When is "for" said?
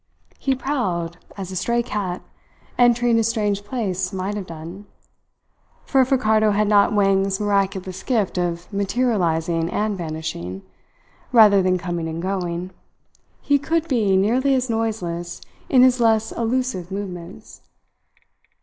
5.85-6.01